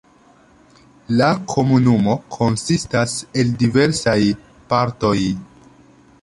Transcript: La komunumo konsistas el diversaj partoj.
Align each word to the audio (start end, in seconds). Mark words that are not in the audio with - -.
La 1.19 1.27
komunumo 1.51 2.15
konsistas 2.37 3.13
el 3.43 3.53
diversaj 3.61 4.17
partoj. 4.73 5.15